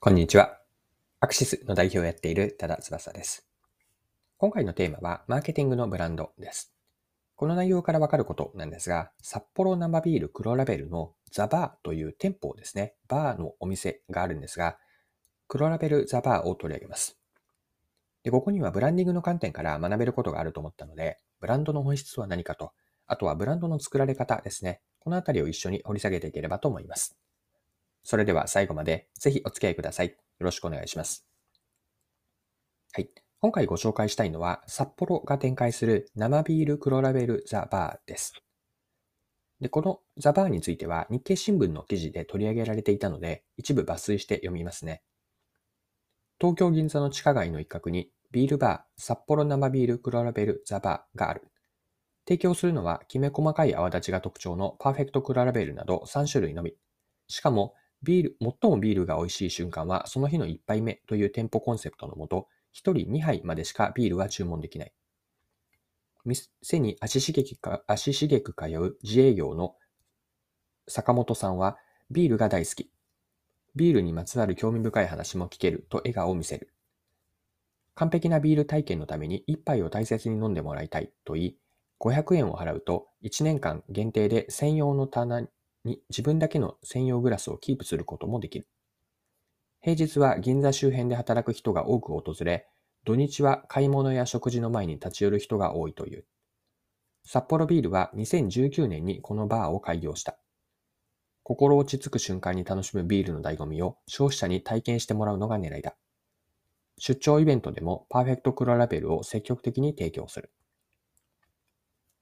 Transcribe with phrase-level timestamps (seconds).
[0.00, 0.60] こんにちは。
[1.18, 3.48] アクシスの代表をやっている多田翼です。
[4.36, 6.72] 今回のテーマは、マーケティングのブランドです。
[7.34, 14.78] この内容からわかることなんですが、札幌生ビール黒ラベルのザバーという店舗ですね、バーのお店があるんですが、
[15.48, 17.18] 黒ラベルザバーを取り上げます。
[18.22, 22.70] で、ここにはブランディングの観点から学べることがあると思ったので、ブランドの本質は何かと、
[23.08, 24.80] あとはブランドの作られ方ですね。
[25.00, 27.18] このあたりを一緒に掘り下げていければと思います。
[28.02, 30.08] それでは最後までぜひお付き合いください。
[30.08, 31.26] よろしくお願いします。
[32.92, 33.10] はい。
[33.40, 38.34] 今回ご紹介したいのは、札幌が展開する生ビール黒ラベルザバーです。
[39.60, 45.02] で、このザバーについては日経新聞の記事で取り上げられていたので、一部抜粋して読みますね。
[46.40, 51.42] 東京銀座の地下街の一角にビールバー札幌生ビール黒ラベルザバーがある。
[52.26, 56.74] 提供するのはきめ細かい泡立ちが特徴のパーフェクト黒ラベルなど3種類のみ。
[57.26, 64.92] しかもビール、最もビールが美味しい瞬間は、その日の1杯目という店舗コンセプトのもと、1人2杯までしかビールは注文できない。
[66.24, 69.76] 店に足しげくか足しげく通う自営業の
[70.86, 71.78] 坂本さんは、
[72.10, 72.90] ビールが大好き。
[73.74, 76.72] ビールにまつわる興味深い話も聞けると笑顔を見せる。
[77.94, 81.56] 完璧なビール体験のために一杯を大切に飲んでもらいたいと言い、
[82.00, 85.48] 500円を払うと1年間限定で専用の棚
[85.88, 88.68] に自分だけの専用グラスをキープすることもできる。
[89.80, 92.68] 平日は銀座周辺で働く人が多く訪れ、
[93.04, 96.26] 土日は買い物や食事の前に立ち寄る人が多いという。
[97.24, 100.38] 札幌ビールは2019年にこのバーを開業した。
[101.42, 105.96] 心落ち着く瞬間に楽しむビールの醍醐味を消費者に体験してもらうのが狙いだ。
[106.98, 110.52] 出張イベントでもパーフェクト黒ラベルを積極的に提供する。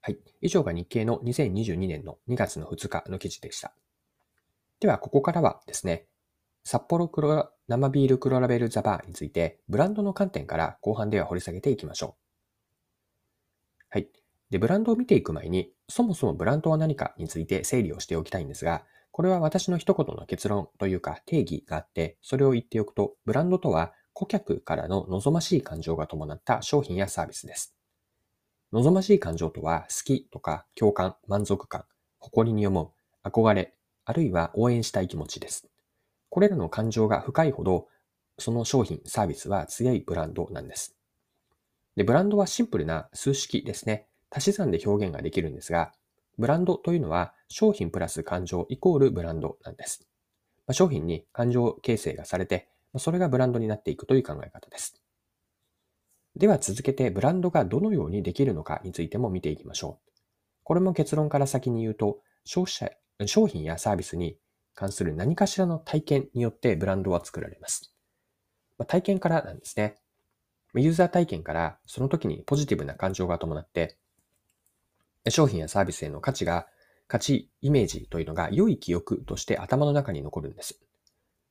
[0.00, 0.18] はい。
[0.40, 3.74] 以上が日経の2022年の2月の2日の記事でした。
[4.80, 6.06] では、ここからはですね、
[6.64, 12.28] 札幌黒生ビール黒ラベルザバーについて、ブランドの観点から後半では掘り下げていきましょう。
[13.90, 14.08] はい。
[14.50, 27.77] で、ブランドを見ていく前に、そもそもブランドは何かについて整理をしておきたいんですが、これは私の一言の結論というか定義があって、それを言っておくと、ブランドとは顧客からの望ましい感情が伴った商品やサービスです。
[28.72, 31.84] 望ましい感情とは、好きとか共感、満足感、
[32.18, 33.74] 誇りに思う、憧れ、
[34.04, 35.68] あるいは応援したい気持ちです。
[36.28, 37.88] これらの感情が深いほど、
[38.38, 40.96] その商品、サービスは強いブランドなんです。
[41.96, 44.06] で、ブランドはシンプルな数式ですね。
[44.30, 45.92] 足し算で表現ができるんですが、
[46.38, 50.06] ブランドというのは商品プラス感情イコールブランドなんです。
[50.66, 52.68] まあ、商品に感情形成がされて、
[52.98, 55.02] それがブランドになっていくという考え方です。
[56.36, 60.08] では続けてブランドがどのようにできるのかについても見ていきましょう。
[60.62, 62.90] これも結論から先に言うと、消費者、
[63.26, 64.36] 商品やサービスに
[64.74, 67.92] 関する何かしらの体験によってブランドは作られます。
[68.78, 69.96] まあ、体験からなんですね。
[70.74, 73.98] ユーザー体験からその時にポジティブな感情が伴って、
[75.28, 76.66] 商品やサービスへの価値が、
[77.08, 80.80] 価値イメージというのが良い記憶として頭の中に残るんです。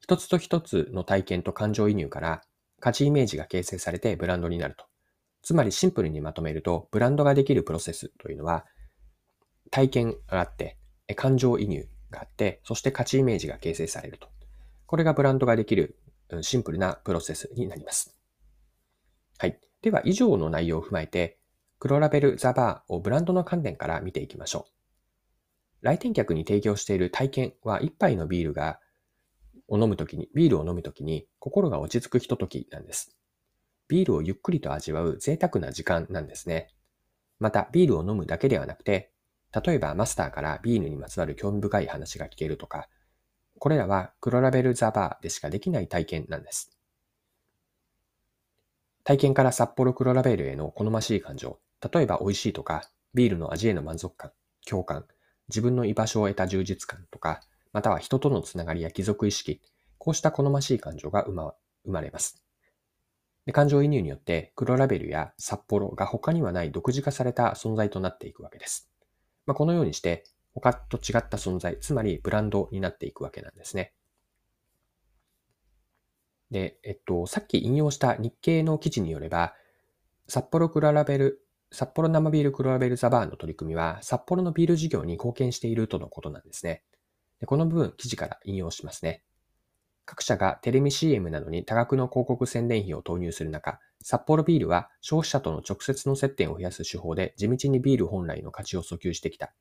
[0.00, 2.42] 一つと一つの体験と感情移入から
[2.80, 4.86] 価値イメージが形成されてブランドになると。
[5.42, 8.66] つまりシンプルにまとめると、ブランドができるプロセスというのは、
[9.70, 10.76] 体験があって、
[11.16, 14.28] 感情移入があって、そして価値イメージが形成されると。
[14.86, 15.98] これがブランドができる
[16.42, 18.18] シンプルなプロセスになります。
[19.38, 19.58] はい。
[19.82, 21.38] では、以上の内容を踏まえて、
[21.78, 24.72] 黒ラベルザバーをブランドの観点から見ていきましょう。
[25.80, 28.80] 来店客に提供している体験は一杯のビールが
[29.68, 33.16] を飲むときに、ビールを飲むときに心が落ち着くひとときなんです。
[33.86, 36.68] ビールをゆっくりと味わう贅沢な時間なんですね。
[37.38, 39.12] また、ビールを飲むだけではなくて、
[39.64, 42.88] 例えばマスターからビールにまつわる興味深い話が聞けるとか、
[43.58, 46.78] これらは黒ラベルザバーでしかできない体験なんです。
[49.04, 51.58] 体験から札幌黒ラベルへの好ましい感情、
[51.92, 54.32] 例えば美味しいとか、ビールの味への満足感、
[54.66, 55.06] 共感、
[55.48, 57.40] 自分の居場所を得た充実感とか、
[57.72, 59.60] または人とのつながりや貴族意識、
[59.98, 61.54] こうした好ましい感情が生ま
[61.84, 62.42] 生まれます。
[63.46, 68.90] で感情移入によって黒ラベルや札幌が他にはない独自化された存在となっていくわけです。
[69.46, 70.24] まあ、このようにして
[70.54, 73.94] 他と違った存在、つまりブランドになっていくわけなんですね。
[76.50, 79.54] で、えっと、さっき引用した日経の記事によれば、
[80.26, 86.82] 札幌黒ラベル、札幌生ビール黒ラベルザバーの取り組みは、札幌のビール事業に貢献しているとのことなんですね。
[87.40, 89.22] でこの部分、記事から引用しますね。
[90.04, 99.52] 各社がテレビ CM などに多額の広告宣伝費を投入する中、札幌ビールは消費者との直接の接点を増やす手法で地道にビール本来の価値を訴求してきた。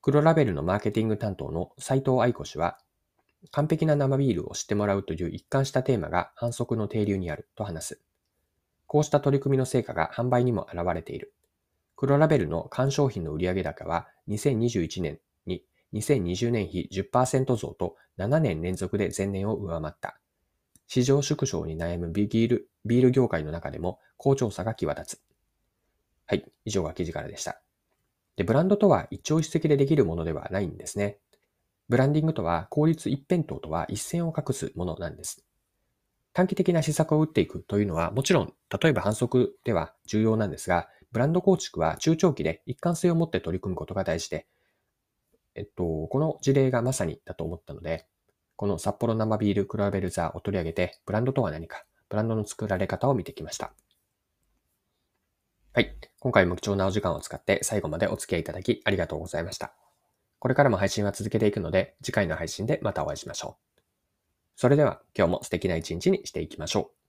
[0.00, 2.78] 黒ラベルのマーケティング担当の斉藤愛子氏は、
[3.50, 8.00] 完璧な生ビールを知ってもらうという一貫したテーマが反則の定流にあると話す。
[8.86, 11.34] こうした取り組みの成果が販売にも現れている。
[11.96, 15.20] 黒ラベルの缶商品の売上高は2021年
[15.94, 20.18] 2020年比10%増と7年連続で前年を上回った。
[20.86, 25.20] 市場縮小に悩むビールビール業界の中でも好調さが際立つ。
[26.26, 27.60] はい、以上が記事からでした。
[28.36, 31.18] で、ブランドとは一朝一夕でできるものではないんですね。
[31.88, 35.44] ブランディングとは効率一辺倒とは一線を画すものなんです。
[36.32, 44.46] 短期的な施策を打っていくというのはもちろん、例えば反則では重要なんですが、ブランド構築は中長期で一貫性を持って取り組むことが大事で、
[45.60, 48.06] えっと、この事例がまさにだと思ったので、
[48.56, 53.74] この札幌生ビールクラベルザーを取り上げて、ブランドとは何か、ブランドの作られ方を見てきました。
[55.74, 55.94] はい。
[56.18, 59.74] 今回も貴重なお時間を使って最後までお付き合いいただきありがとうございました。
[60.38, 63.80] これからも配信は続けていくので、次回の配信でまたお会いしましょう。
[64.56, 66.99] それでは今日も素敵な一日にしていきましょう。